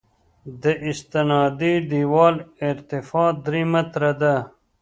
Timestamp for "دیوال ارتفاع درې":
1.91-3.63